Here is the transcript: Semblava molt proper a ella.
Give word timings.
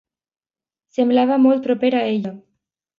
Semblava 0.99 1.39
molt 1.47 1.65
proper 1.71 1.95
a 1.97 2.05
ella. 2.19 2.37